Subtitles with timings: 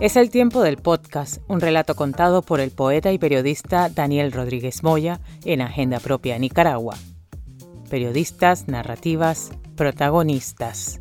[0.00, 4.82] Es el tiempo del podcast, un relato contado por el poeta y periodista Daniel Rodríguez
[4.82, 6.96] Moya en Agenda Propia Nicaragua.
[7.90, 10.99] Periodistas, narrativas, protagonistas.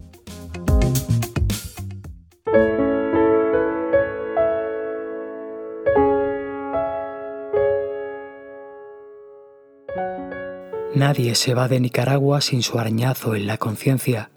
[11.00, 14.32] Nadie se va de Nicaragua sin su arañazo en la conciencia,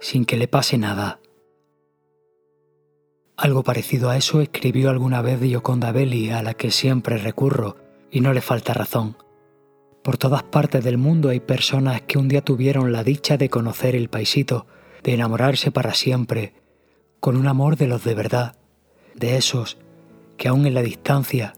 [0.00, 1.20] sin que le pase nada.
[3.36, 7.76] Algo parecido a eso escribió alguna vez Gioconda Belli, a la que siempre recurro,
[8.10, 9.18] y no le falta razón.
[10.02, 13.94] Por todas partes del mundo hay personas que un día tuvieron la dicha de conocer
[13.94, 14.64] el paisito,
[15.02, 16.54] de enamorarse para siempre,
[17.20, 18.56] con un amor de los de verdad,
[19.14, 19.76] de esos
[20.38, 21.52] que aún en la distancia,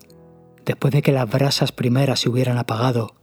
[0.67, 3.22] después de que las brasas primeras se hubieran apagado,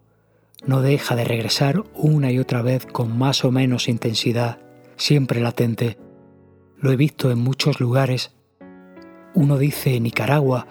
[0.65, 4.59] no deja de regresar una y otra vez con más o menos intensidad,
[4.97, 5.97] siempre latente.
[6.77, 8.31] Lo he visto en muchos lugares
[9.35, 10.67] uno dice Nicaragua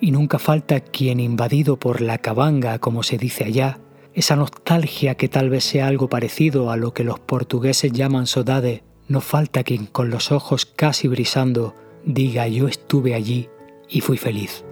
[0.00, 3.78] y nunca falta quien invadido por la cabanga, como se dice allá,
[4.14, 8.82] esa nostalgia que tal vez sea algo parecido a lo que los portugueses llaman sodade,
[9.08, 13.48] no falta quien con los ojos casi brisando diga yo estuve allí
[13.88, 14.64] y fui feliz.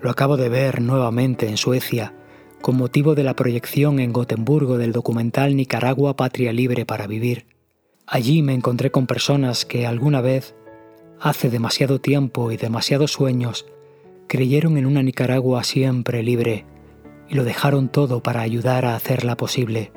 [0.00, 2.14] Lo acabo de ver nuevamente en Suecia,
[2.60, 7.46] con motivo de la proyección en Gotemburgo del documental Nicaragua Patria Libre para Vivir.
[8.06, 10.54] Allí me encontré con personas que alguna vez
[11.20, 13.66] hace demasiado tiempo y demasiados sueños,
[14.26, 16.64] creyeron en una Nicaragua siempre libre
[17.28, 19.92] y lo dejaron todo para ayudar a hacerla posible.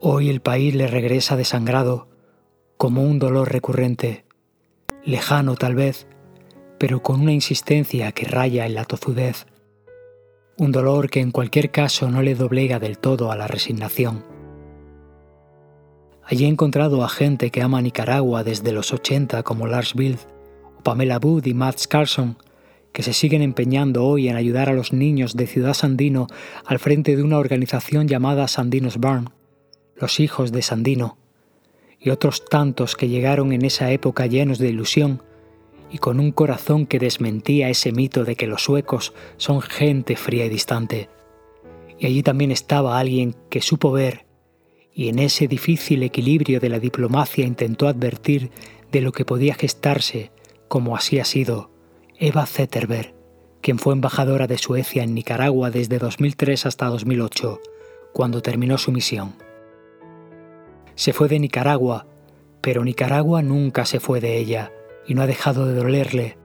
[0.00, 2.08] Hoy el país le regresa desangrado,
[2.76, 4.24] como un dolor recurrente,
[5.04, 6.06] lejano tal vez,
[6.78, 9.46] pero con una insistencia que raya en la tozudez,
[10.56, 14.24] un dolor que en cualquier caso no le doblega del todo a la resignación.
[16.22, 20.20] Allí he encontrado a gente que ama Nicaragua desde los 80 como Lars Bild,
[20.78, 22.38] o Pamela Wood y Matt Carlson,
[22.92, 26.28] que se siguen empeñando hoy en ayudar a los niños de Ciudad Sandino
[26.64, 29.30] al frente de una organización llamada Sandinos Barn,
[29.96, 31.18] los hijos de Sandino,
[31.98, 35.22] y otros tantos que llegaron en esa época llenos de ilusión
[35.94, 40.44] y con un corazón que desmentía ese mito de que los suecos son gente fría
[40.44, 41.08] y distante.
[42.00, 44.26] Y allí también estaba alguien que supo ver
[44.92, 48.50] y en ese difícil equilibrio de la diplomacia intentó advertir
[48.90, 50.32] de lo que podía gestarse,
[50.66, 51.70] como así ha sido,
[52.18, 53.14] Eva Zetterberg,
[53.60, 57.60] quien fue embajadora de Suecia en Nicaragua desde 2003 hasta 2008,
[58.12, 59.36] cuando terminó su misión.
[60.96, 62.08] Se fue de Nicaragua,
[62.60, 64.72] pero Nicaragua nunca se fue de ella
[65.06, 66.38] y no ha dejado de dolerle.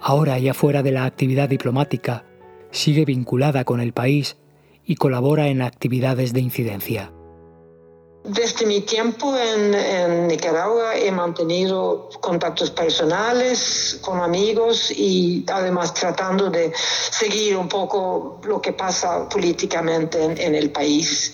[0.00, 2.24] Ahora, ya fuera de la actividad diplomática,
[2.70, 4.38] sigue vinculada con el país
[4.84, 7.12] y colabora en actividades de incidencia.
[8.22, 16.70] Desde mi tiempo en, Nicaragua he mantenido contactos personales con amigos y además tratando de
[17.10, 21.32] seguir un poco lo que pasa políticamente en el país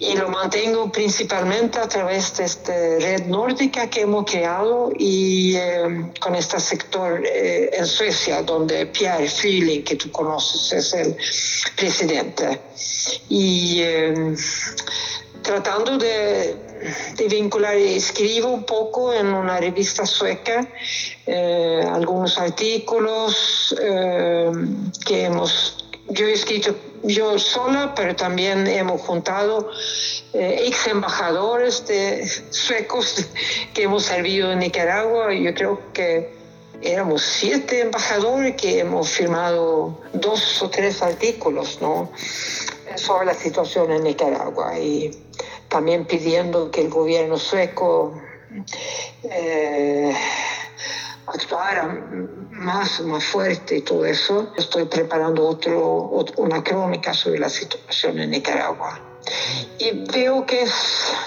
[0.00, 6.12] y lo mantengo principalmente a través de esta red nórdica que hemos creado y eh,
[6.20, 11.16] con este sector eh, en Suecia, donde Pierre Freeling, que tú conoces, es el
[11.74, 12.60] presidente.
[13.28, 14.36] Y eh,
[15.42, 16.56] tratando de,
[17.28, 20.66] vincular, escribo un poco en una revista sueca
[21.26, 23.74] algunos artículos
[25.04, 29.70] que hemos yo he escrito yo sola, pero también hemos juntado
[30.32, 33.26] eh, ex embajadores de suecos
[33.74, 35.32] que hemos servido en Nicaragua.
[35.34, 36.32] Yo creo que
[36.80, 42.10] éramos siete embajadores que hemos firmado dos o tres artículos ¿no?
[42.96, 45.10] sobre la situación en Nicaragua y
[45.68, 48.20] también pidiendo que el gobierno sueco
[49.24, 50.14] eh,
[51.26, 51.86] actuara
[52.52, 54.52] más, más fuerte y todo eso.
[54.56, 59.00] Estoy preparando otro, una crónica sobre la situación en Nicaragua.
[59.78, 60.72] Y veo que es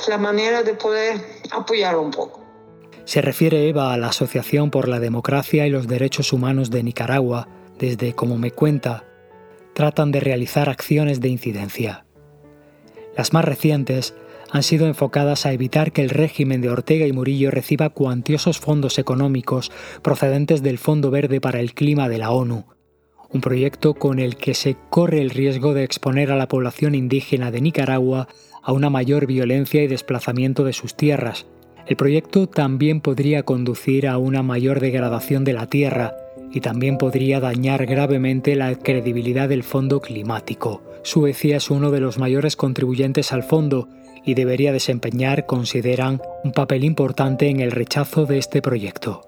[0.08, 1.22] la manera de poder
[1.52, 2.42] apoyar un poco.
[3.06, 7.48] Se refiere Eva a la Asociación por la Democracia y los Derechos Humanos de Nicaragua,
[7.78, 9.06] desde, como me cuenta,
[9.74, 12.06] tratan de realizar acciones de incidencia.
[13.18, 14.14] Las más recientes
[14.52, 19.00] han sido enfocadas a evitar que el régimen de Ortega y Murillo reciba cuantiosos fondos
[19.00, 19.72] económicos
[20.02, 22.66] procedentes del Fondo Verde para el Clima de la ONU,
[23.30, 27.50] un proyecto con el que se corre el riesgo de exponer a la población indígena
[27.50, 28.28] de Nicaragua
[28.62, 31.48] a una mayor violencia y desplazamiento de sus tierras.
[31.88, 36.14] El proyecto también podría conducir a una mayor degradación de la tierra
[36.52, 42.20] y también podría dañar gravemente la credibilidad del Fondo Climático, Suecia es uno de los
[42.20, 43.88] mayores contribuyentes al fondo
[44.26, 49.24] y debería desempeñar, consideran, un papel importante en el rechazo de este proyecto.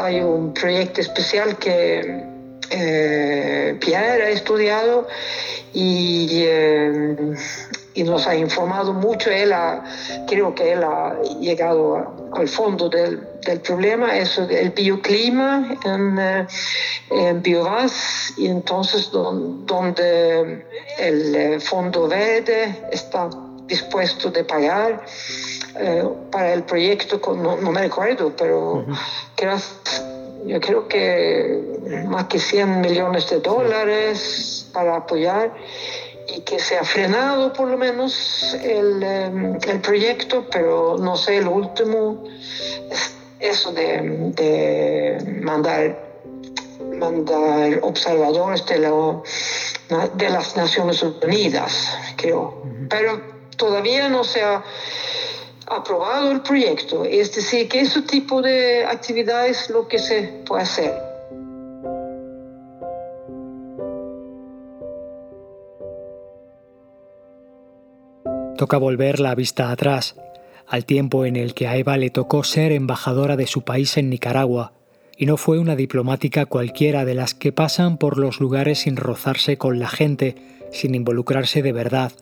[0.00, 2.24] Hay un proyecto especial que
[2.70, 5.08] eh, Pierre ha estudiado
[5.72, 7.16] y, eh,
[7.94, 9.30] y, nos ha informado mucho.
[9.30, 9.84] Él ha,
[10.26, 16.46] creo que él ha llegado al fondo del, del, problema, eso del bioclima en, eh,
[17.10, 20.64] en Biovas, y entonces donde
[20.98, 23.28] el Fondo Verde está
[23.66, 25.00] dispuesto de pagar
[25.78, 28.84] eh, para el proyecto, no, no, me recuerdo, pero
[29.36, 29.56] creo,
[30.44, 35.54] yo creo que más que 100 millones de dólares para apoyar
[36.36, 41.38] y que se ha frenado por lo menos el, em, el proyecto, pero no sé,
[41.38, 42.24] el último,
[43.38, 46.10] eso de, de mandar
[47.00, 48.78] mandar observadores de,
[50.14, 52.62] de las Naciones Unidas, creo.
[52.88, 53.20] Pero
[53.56, 54.62] todavía no se ha
[55.66, 57.04] aprobado el proyecto.
[57.04, 61.09] Es decir, que ese tipo de actividades es lo que se puede hacer.
[68.60, 70.16] Toca volver la vista atrás,
[70.68, 74.10] al tiempo en el que a Eva le tocó ser embajadora de su país en
[74.10, 74.74] Nicaragua,
[75.16, 79.56] y no fue una diplomática cualquiera de las que pasan por los lugares sin rozarse
[79.56, 80.34] con la gente,
[80.72, 82.12] sin involucrarse de verdad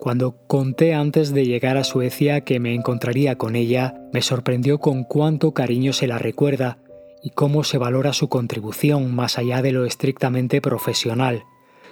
[0.00, 5.04] cuando conté antes de llegar a Suecia que me encontraría con ella, me sorprendió con
[5.04, 6.78] cuánto cariño se la recuerda
[7.22, 11.44] y cómo se valora su contribución más allá de lo estrictamente profesional.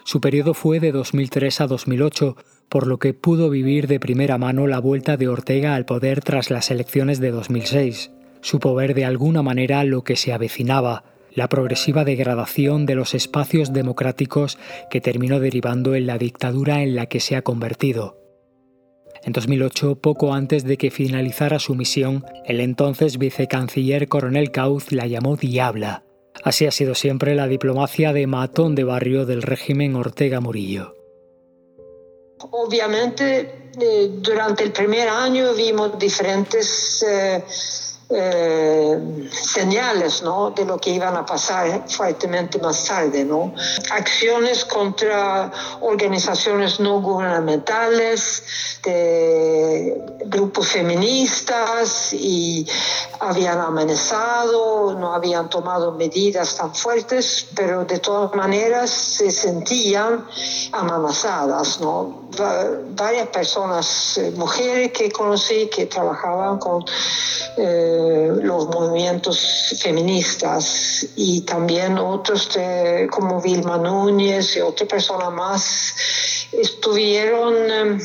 [0.05, 2.37] Su periodo fue de 2003 a 2008,
[2.69, 6.50] por lo que pudo vivir de primera mano la vuelta de Ortega al poder tras
[6.50, 8.11] las elecciones de 2006.
[8.41, 13.73] Supo ver de alguna manera lo que se avecinaba, la progresiva degradación de los espacios
[13.73, 14.59] democráticos
[14.91, 18.19] que terminó derivando en la dictadura en la que se ha convertido.
[19.25, 25.06] En 2008, poco antes de que finalizara su misión, el entonces vicecanciller Coronel Cauz la
[25.06, 26.05] llamó Diabla.
[26.44, 30.98] Así ha sido siempre la diplomacia de matón de barrio del régimen Ortega Murillo.
[32.40, 37.44] Obviamente, eh, durante el primer año vimos diferentes eh,
[38.11, 40.50] eh, señales ¿no?
[40.50, 43.25] de lo que iban a pasar fuertemente más tarde.
[43.25, 43.55] ¿no?
[43.90, 48.43] Acciones contra organizaciones no gubernamentales,
[50.25, 52.67] grupos feministas y
[53.20, 60.25] habían amenazado, no habían tomado medidas tan fuertes, pero de todas maneras se sentían
[60.73, 61.81] amenazadas.
[61.81, 62.28] ¿no?
[62.38, 66.85] Varias personas, eh, mujeres que conocí que trabajaban con
[67.56, 72.50] eh, los movimientos feministas y también otros
[73.11, 75.94] como Vilma Núñez y otra persona más
[76.52, 77.99] estuvieron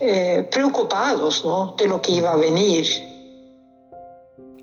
[0.00, 1.74] eh, preocupados ¿no?
[1.76, 3.07] de lo que iba a venir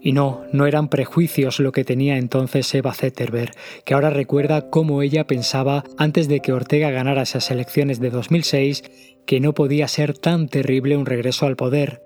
[0.05, 3.51] y no, no eran prejuicios lo que tenía entonces Eva Zetterberg,
[3.83, 8.83] que ahora recuerda cómo ella pensaba antes de que Ortega ganara esas elecciones de 2006
[9.25, 12.03] que no podía ser tan terrible un regreso al poder.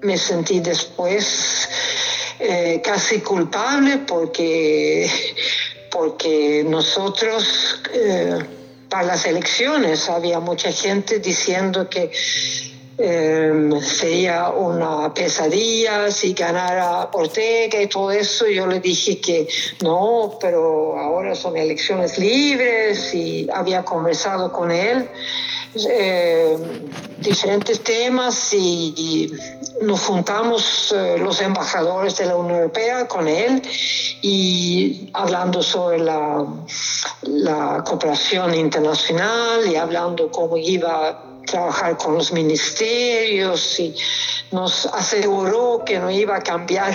[0.00, 1.68] Me sentí después
[2.40, 5.10] eh, casi culpable porque,
[5.90, 8.38] porque nosotros eh,
[8.88, 12.10] para las elecciones había mucha gente diciendo que
[12.98, 18.46] Em, sería una pesadilla si ganara Ortega y todo eso.
[18.46, 19.48] Yo le dije que
[19.82, 25.08] no, pero ahora son elecciones libres y había conversado con él
[25.74, 26.56] eh,
[27.22, 29.32] diferentes temas y,
[29.82, 33.60] nos juntamos eh, los embajadores de la Unión Europea con él
[34.20, 36.46] y hablando sobre la,
[37.84, 43.94] cooperación internacional y hablando cómo iba trabajar con los ministerios y
[44.52, 46.92] nos aseguró que no iba a cambiar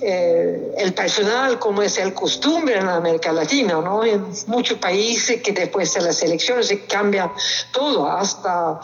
[0.00, 4.04] eh, el personal como es el costumbre en América Latina, ¿no?
[4.04, 7.32] En muchos países que después de las elecciones se cambia
[7.72, 8.80] todo, hasta,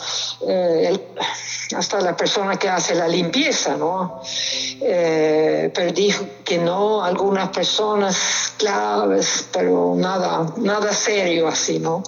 [0.47, 0.70] eh,
[1.77, 4.23] hasta la persona que hace la limpieza, ¿no?
[4.81, 12.03] Eh, pero dijo que no, algunas personas claves, pero nada, nada serio así, ¿no?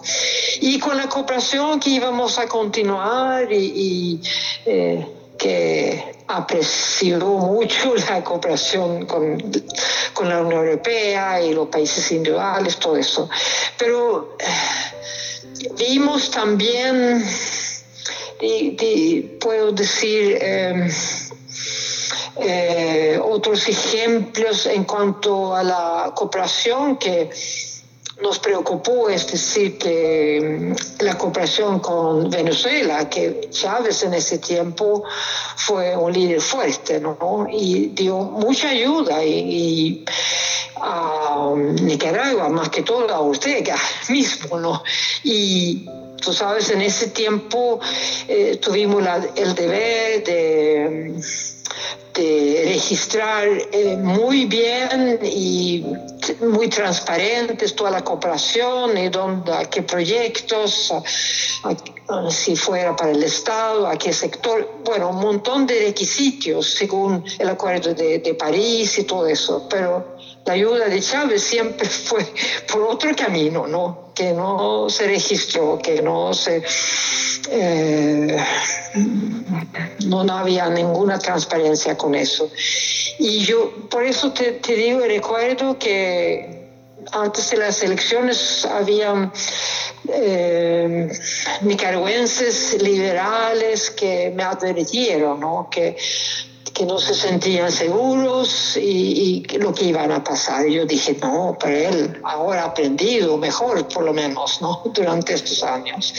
[0.61, 4.21] Y con la cooperación que íbamos a continuar y,
[5.39, 9.41] que apreció mucho la cooperación con,
[10.15, 13.29] con, la Unión Europea y los países individuales, todo eso.
[13.77, 17.25] Pero eh, vimos también,
[19.41, 20.91] puedo decir, em,
[22.41, 27.31] eh, otros ejemplos en cuanto a la cooperación que
[28.23, 35.05] nos preocupó, es decir, que mm, la cooperación con Venezuela, que Chávez en ese tiempo
[35.57, 37.47] fue un líder fuerte, ¿no?
[37.51, 40.05] Y dio mucha ayuda y,
[40.77, 41.22] a
[41.57, 43.77] Nicaragua, más que todo a Ortega
[44.09, 44.83] mismo, ¿no?
[45.25, 45.87] Y
[46.23, 47.81] tú sabes, en ese tiempo
[48.29, 49.03] eh, tuvimos
[49.37, 51.15] el deber de
[52.65, 55.85] registrar eh, muy bien y
[56.41, 60.93] muy transparentes toda la cooperación y dónde, a qué proyectos,
[62.29, 67.49] si fuera para el Estado, a qué sector, bueno, un montón de requisitos según el
[67.49, 70.13] acuerdo de París y todo eso, pero
[70.45, 72.25] la ayuda de Chávez siempre fue
[72.71, 74.13] por otro camino, ¿no?
[74.15, 76.63] Que no se registró, que no se...
[77.51, 78.37] Eh,
[80.07, 82.51] no, había ninguna transparencia con eso.
[83.19, 86.69] Y yo, por eso te, digo, recuerdo que
[87.11, 89.33] antes de las elecciones habían
[90.09, 91.11] eh,
[91.63, 95.69] nicaragüenses liberales que me advirtieron, ¿no?
[95.71, 95.97] Que
[96.83, 100.67] que no se sentían seguros y, lo que iban a pasar.
[100.67, 104.83] Yo dije, no, pero él ahora ha aprendido mejor, por lo menos, ¿no?
[104.95, 106.13] Durante estos años.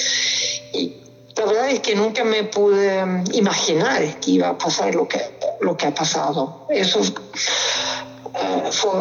[0.73, 0.93] Y
[1.35, 5.19] la verdad es que nunca me pude imaginar que iba a pasar lo que,
[5.59, 6.65] lo que ha pasado.
[6.69, 8.91] Eso eh, fue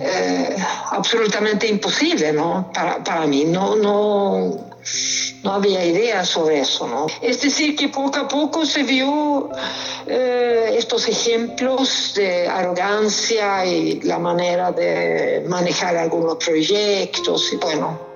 [0.00, 0.56] eh,
[0.90, 2.72] absolutamente imposible, ¿no?
[2.74, 3.44] Para, para mí.
[3.44, 4.66] No, no
[5.46, 7.06] no había idea sobre eso, ¿no?
[7.22, 9.48] Es decir, que poco a poco se vio
[10.06, 18.15] eh, estos ejemplos de arrogancia y la manera de manejar algunos proyectos y bueno,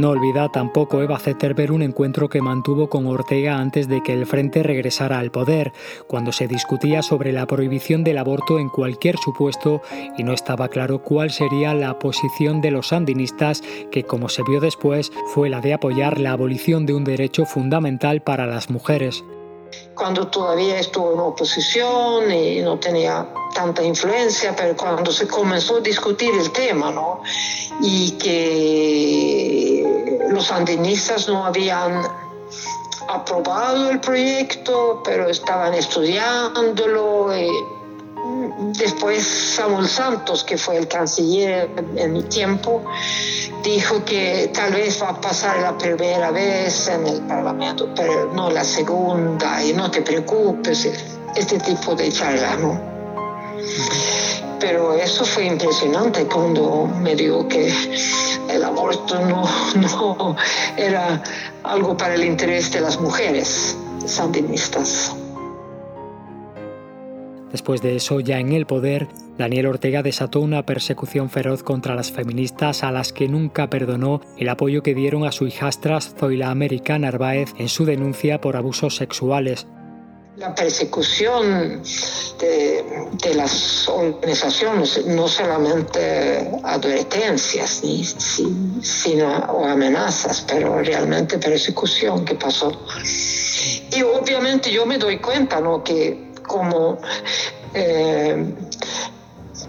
[0.00, 4.24] No olvida tampoco Eva Zetterberg un encuentro que mantuvo con Ortega antes de que el
[4.24, 5.74] Frente regresara al poder,
[6.06, 9.82] cuando se discutía sobre la prohibición del aborto en cualquier supuesto
[10.16, 14.58] y no estaba claro cuál sería la posición de los sandinistas, que como se vio
[14.58, 19.22] después fue la de apoyar la abolición de un derecho fundamental para las mujeres
[20.00, 25.80] cuando todavía estuvo en oposición y no tenía tanta influencia, pero cuando se comenzó a
[25.80, 27.20] discutir el tema, ¿no?
[27.82, 32.00] Y que los sandinistas no habían
[33.08, 37.36] aprobado el proyecto, pero estaban estudiándolo.
[37.36, 37.50] Y
[38.78, 39.22] después
[39.56, 42.82] Samuel Santos, que fue el canciller en mi tiempo,
[43.62, 48.50] dijo que tal vez va a pasar la primera vez en el Parlamento, pero no
[48.50, 50.88] la segunda, y no te preocupes,
[51.36, 52.80] este tipo de charla, ¿no?
[54.58, 57.72] Pero eso fue impresionante cuando me dijo que
[58.48, 59.44] el aborto no,
[59.76, 60.36] no
[60.76, 61.22] era
[61.62, 63.76] algo para el interés de las mujeres
[64.06, 65.14] sandinistas.
[67.52, 69.08] Después de eso, ya en el poder,
[69.40, 74.50] Daniel Ortega desató una persecución feroz contra las feministas a las que nunca perdonó el
[74.50, 79.66] apoyo que dieron a su hijastra Zoila América Narváez en su denuncia por abusos sexuales.
[80.36, 81.82] La persecución
[82.38, 92.78] de, las organizaciones, no solamente advertencias ni, sino, o amenazas, pero realmente persecución que pasó.
[93.90, 95.82] Y obviamente yo me doy cuenta ¿no?
[95.82, 96.98] que como
[97.72, 98.54] eh,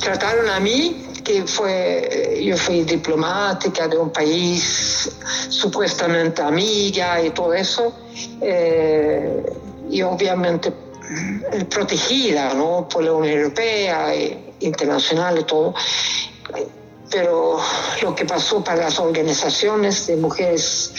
[0.01, 5.09] trataron a mí, que fue, yo fui diplomática de un país
[5.49, 7.93] supuestamente amiga y todo eso,
[8.41, 9.45] eh,
[9.89, 10.73] y obviamente
[11.53, 12.87] eh, protegida ¿no?
[12.89, 15.73] por la Unión Europea, e internacional y todo.
[17.09, 17.59] Pero
[18.01, 20.93] lo que pasó para las organizaciones de mujeres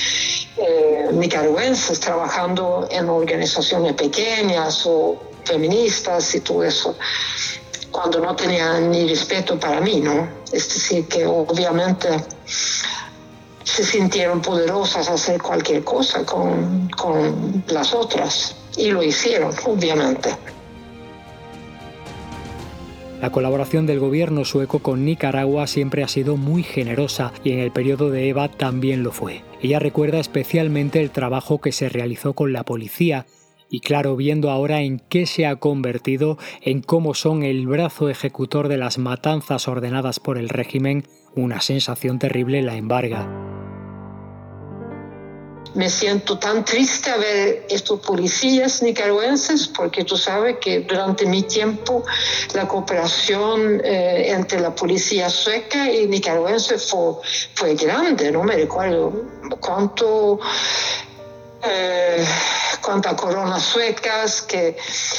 [1.12, 6.96] nicaragüenses trabajando en organizaciones pequeñas o feministas y todo eso,
[8.02, 10.26] cuando no tenían ni respeto para mí, ¿no?
[10.52, 12.08] Es decir, que obviamente
[13.62, 20.30] se sintieron poderosas a hacer cualquier cosa con, con las otras y lo hicieron, obviamente.
[23.20, 27.70] La colaboración del gobierno sueco con Nicaragua siempre ha sido muy generosa y en el
[27.70, 29.44] periodo de Eva también lo fue.
[29.60, 33.26] Ella recuerda especialmente el trabajo que se realizó con la policía
[33.72, 38.68] y claro, viendo ahora en qué se ha convertido, en cómo son el brazo ejecutor
[38.68, 43.26] de las matanzas ordenadas por el régimen, una sensación terrible la embarga.
[45.74, 51.42] Me siento tan triste a ver estos policías nicaragüenses porque tú sabes que durante mi
[51.44, 52.04] tiempo
[52.52, 57.14] la cooperación eh, entre la policía sueca y nicaragüense fue,
[57.54, 59.14] fue grande, no me recuerdo
[59.60, 60.40] cuánto...
[61.64, 62.24] Eh,
[62.80, 64.76] cuanto a coronas suecas, que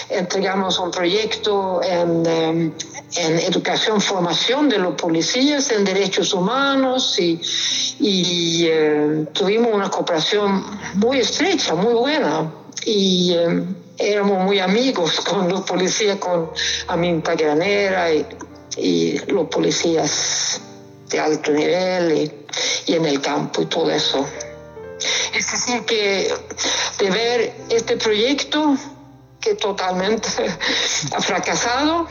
[0.09, 2.71] entregamos un proyecto en, em,
[3.15, 7.39] en educación, formación de los policías en derechos humanos y,
[8.67, 12.51] eh, tuvimos una cooperación muy estrecha, muy buena.
[12.85, 16.51] Y em, éramos muy amigos con los policías, con
[16.88, 18.25] Aminta Granera y,
[18.77, 20.59] y los policías
[21.09, 22.31] de alto nivel
[22.88, 24.25] y, en el campo y todo eso.
[25.33, 26.33] Es decir, que
[26.99, 28.77] de ver este proyecto
[29.41, 30.29] que totalmente
[31.15, 32.07] ha fracasado,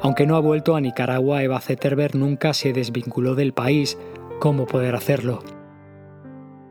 [0.00, 3.98] Aunque no ha vuelto a Nicaragua, Eva Zetterberg nunca se desvinculó del país.
[4.40, 5.42] ¿Cómo poder hacerlo?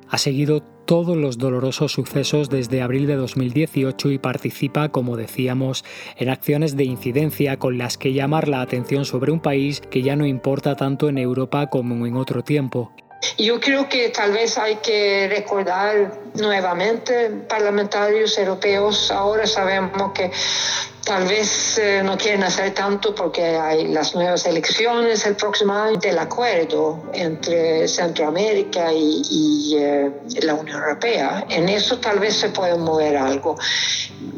[0.10, 5.84] Ha seguido todos los dolorosos sucesos desde abril de 2018 y participa, como decíamos,
[6.16, 10.16] en acciones de incidencia con las que llamar la atención sobre un país que ya
[10.16, 12.94] no importa tanto en Europa como en otro tiempo.
[13.38, 20.32] Yo creo que tal vez hay que recordar nuevamente, parlamentarios europeos, ahora sabemos que
[21.08, 25.98] Tal vez eh, no quieren hacer tanto porque hay las nuevas elecciones el próximo año
[25.98, 30.12] del acuerdo entre Centroamérica y, eh,
[30.44, 31.46] la Unión Europea.
[31.50, 33.56] En eso tal vez se puede mover algo.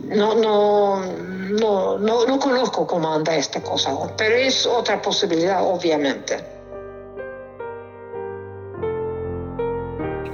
[0.10, 6.59] No, no, no, no, no conozco cómo anda esta cosa, pero es otra posibilidad, obviamente.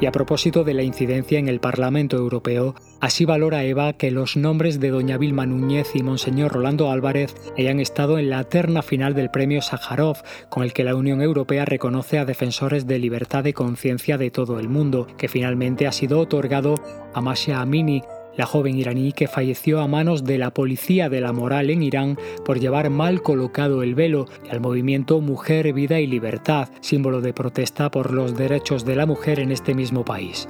[0.01, 4.35] Y a propósito de la incidencia en el Parlamento Europeo, así valora Eva que los
[4.35, 9.13] nombres de doña Vilma Núñez y monseñor Rolando Álvarez hayan estado en la terna final
[9.13, 10.17] del premio Sájarov,
[10.49, 14.59] con el que la Unión Europea reconoce a defensores de libertad de conciencia de todo
[14.59, 16.75] el mundo, que finalmente ha sido otorgado
[17.13, 18.03] a Masha Amini,
[18.37, 22.17] la joven iraní que falleció a manos de la policía de la moral en Irán
[22.43, 27.33] por llevar mal colocado el velo y al movimiento Mujer, Vida y Libertad, símbolo de
[27.33, 30.47] protesta por los derechos de la mujer en este mismo país.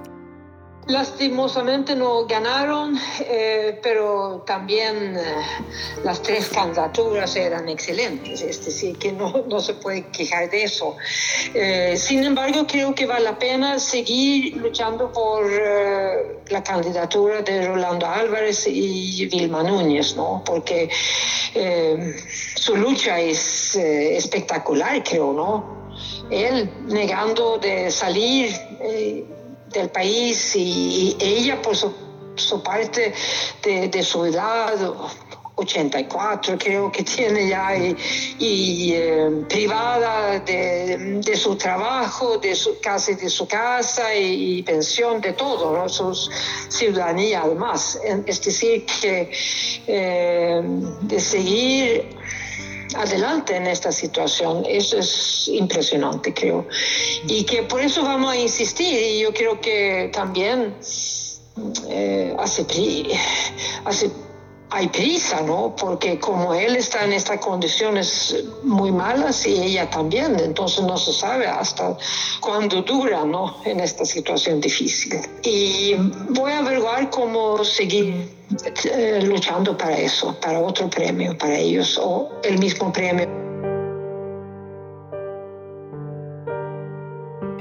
[0.88, 5.22] Lastimosamente no ganaron, eh, pero también eh,
[6.04, 10.95] las tres candidaturas eran excelentes, es decir, que no, no se puede quejar de eso.
[11.56, 15.50] Eh, sin embargo, creo que vale la pena seguir luchando por
[16.50, 20.43] la candidatura de Rolando Álvarez y Vilma Núñez, ¿no?
[20.45, 20.89] porque
[22.56, 25.89] su lucha es espectacular, creo, ¿no?
[26.30, 28.52] Él negando de salir
[29.75, 33.13] del país y, ella por su, parte
[33.63, 34.73] de, su edad
[35.55, 43.29] 84 creo que tiene ya y, eh, privada de, su trabajo, de su, casi de
[43.29, 45.88] su casa y, pensión, de todo, ¿no?
[45.88, 46.13] su
[46.69, 47.99] ciudadanía además.
[48.03, 49.31] Es decir, que
[49.88, 50.61] eh,
[51.01, 52.24] de seguir
[52.95, 54.63] adelante en esta situación.
[54.67, 56.67] Eso es impresionante, creo.
[57.27, 58.99] Y que por eso vamos a insistir.
[58.99, 60.75] Y yo creo que también
[61.89, 62.65] eh, hace,
[63.86, 64.12] hace
[64.71, 65.75] hay prisa, ¿no?
[65.75, 71.13] Porque como él está en estas condiciones muy malas y ella también, entonces no se
[71.13, 71.97] sabe hasta
[72.41, 73.58] cuándo dura, ¿no?
[73.65, 75.19] En esta situación difícil.
[75.43, 75.93] Y
[76.30, 78.30] voy a averiguar cómo seguir
[78.86, 83.44] eh, luchando para eso, para otro premio para ellos o el mismo premio.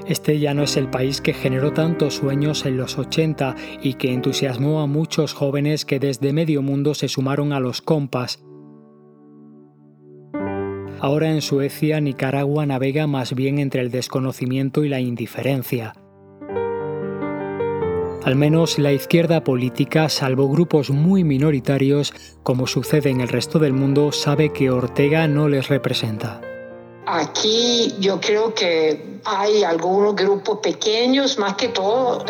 [0.07, 4.13] Este ya no es el país que generó tantos sueños en los 80 y que
[4.13, 8.45] entusiasmó a muchos jóvenes que desde medio mundo se sumaron a los compas.
[11.01, 15.95] Ahora en Suecia, Nicaragua navega más bien entre el desconocimiento y la indiferencia.
[18.25, 23.75] Al menos la izquierda política, salvo grupos muy minoritarios, como sucede en el resto del
[23.75, 26.41] mundo, sabe que Ortega no les representa.
[27.07, 32.25] Aquí yo creo que hay algunos grupos pequeños, más que todo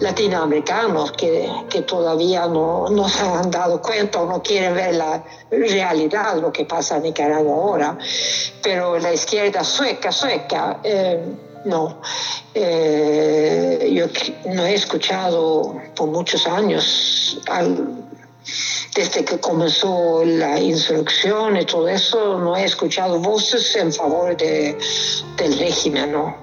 [0.00, 5.22] latinoamericanos, que, que todavía no, no, se han dado cuenta o no quieren ver la
[5.50, 7.98] realidad, lo que pasa en Nicaragua ahora.
[8.62, 11.22] Pero la izquierda sueca, sueca, eh,
[11.64, 12.00] no.
[12.54, 14.06] Eh, yo
[14.52, 18.00] no he escuchado por muchos años al
[18.94, 24.76] desde que comenzó la insurrección y todo eso, no he escuchado voces en favor de,
[25.36, 26.36] del régimen, ¿no?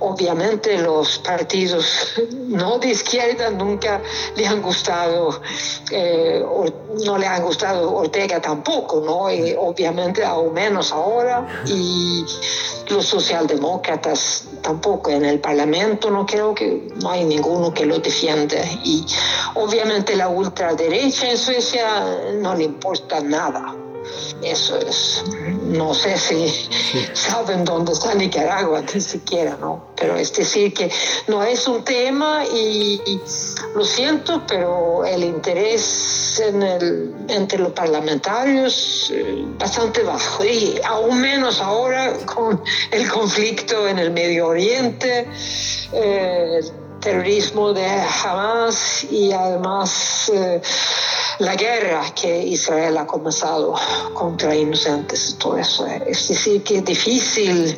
[0.00, 1.86] Obviamente los partidos
[2.48, 4.00] no de izquierda nunca
[4.36, 5.40] le han gustado,
[5.90, 6.44] eh,
[7.04, 9.26] no le han gustado Ortega tampoco, ¿no?
[9.60, 11.64] Obviamente aún menos ahora.
[11.66, 12.24] Y
[12.88, 18.56] los socialdemócratas tampoco en el Parlamento, no creo que no hay ninguno que lo defienda.
[18.84, 19.04] Y
[19.54, 21.91] obviamente la ultraderecha en Suecia
[22.40, 23.74] no le importa nada.
[24.42, 25.22] eso es,
[25.62, 26.48] no sé si
[27.14, 29.92] saben dónde está Nicaragua, ni siquiera, ¿no?
[29.96, 30.90] Pero es decir que
[31.28, 33.00] no es un tema y,
[33.74, 41.20] lo siento, pero el interés en el, entre los parlamentarios eh, bastante bajo y aún
[41.20, 45.28] menos ahora con el conflicto en el Medio Oriente.
[45.92, 46.60] Eh,
[47.02, 50.62] terrorismo de Hamas y además eh,
[51.40, 53.74] la guerra que Israel ha comenzado
[54.14, 55.84] contra inocentes, todo eso.
[56.06, 57.76] Es decir, que es difícil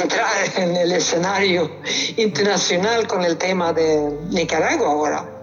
[0.00, 1.70] entrar en el escenario
[2.16, 5.39] internacional con el tema de Nicaragua ahora.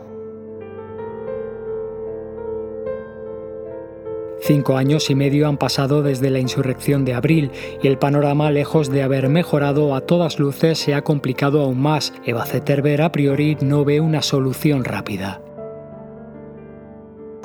[4.48, 7.52] Cinco años y medio han pasado desde la insurrección de abril
[7.84, 12.14] y el panorama, lejos de haber mejorado a todas luces, se ha complicado aún más.
[12.26, 15.42] Eva Zetterberg a priori no ve una solución rápida.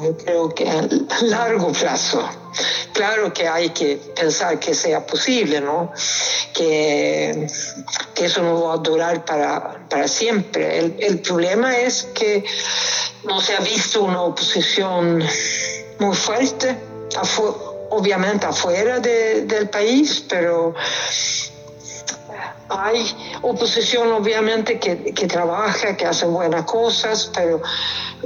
[0.00, 0.86] Yo creo que a
[1.22, 2.22] largo plazo,
[2.92, 5.90] claro que hay que pensar que sea posible, ¿no?
[6.54, 7.48] Que,
[8.14, 10.78] eso no va a durar para, para siempre.
[10.78, 12.44] El, el problema es que
[13.24, 15.20] no se ha visto una oposición
[15.98, 16.91] muy fuerte,
[17.90, 20.74] obviamente afuera del país, pero
[22.68, 23.04] hay
[23.42, 27.60] oposición obviamente que, que, trabaja, que hace buenas cosas, pero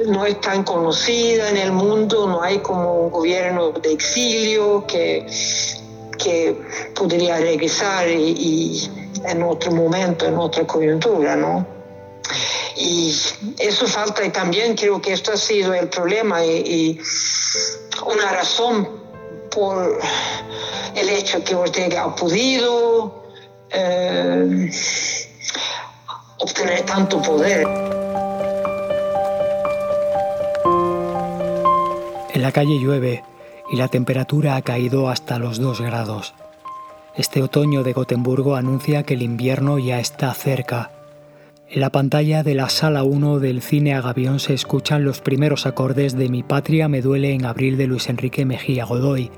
[0.06, 5.26] no es tan conocida en el mundo, no hay como un gobierno de exilio que,
[6.18, 6.56] que
[6.94, 8.90] podría regresar y,
[9.24, 11.66] en otro momento, en otra coyuntura, ¿no?
[12.76, 13.14] Y
[13.58, 17.00] eso falta y también creo que esto ha sido el problema y,
[18.06, 18.86] una razón
[19.50, 19.98] por
[20.94, 23.24] el hecho que Ortega ha podido
[23.70, 24.70] eh,
[26.38, 27.66] obtener tanto poder.
[32.34, 33.24] En la calle llueve
[33.70, 36.34] y la temperatura ha caído hasta los 2 grados.
[37.14, 40.90] Este otoño de Gotemburgo anuncia que el invierno ya está cerca
[41.68, 46.16] en la pantalla de la sala 1 del cine Agavión se escuchan los primeros acordes
[46.16, 49.30] de Mi patria me duele en abril de Luis Enrique Mejía Godoy,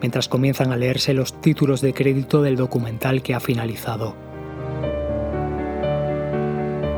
[0.00, 4.16] mientras comienzan a leerse los títulos de crédito del documental que ha finalizado.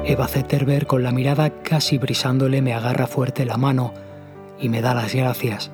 [0.05, 3.93] Eva Zetterberg con la mirada casi brisándole me agarra fuerte la mano
[4.61, 5.73] y me da las gracias.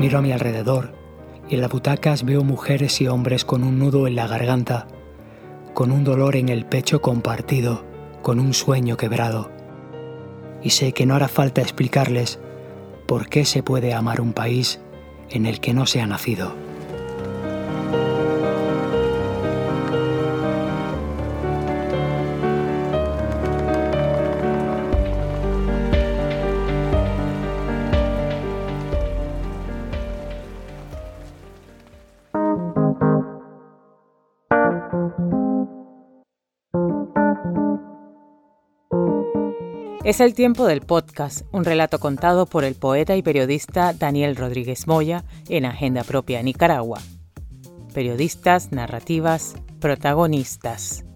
[0.00, 0.92] Miro a mi alrededor
[1.48, 4.88] y en las butacas veo mujeres y hombres con un nudo en la garganta
[5.74, 7.84] con un dolor en el pecho compartido,
[8.22, 9.50] con un sueño quebrado.
[10.62, 12.38] Y sé que no hará falta explicarles
[13.06, 14.80] por qué se puede amar un país
[15.28, 16.54] en el que no se ha nacido.
[40.04, 44.86] Es el tiempo del podcast, un relato contado por el poeta y periodista Daniel Rodríguez
[44.86, 47.00] Moya en Agenda Propia Nicaragua.
[47.94, 51.06] Periodistas, narrativas, protagonistas.